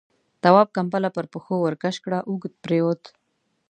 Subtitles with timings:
[0.41, 3.03] تواب، کمپله پر پښو ورکش کړه، اوږد پرېووت.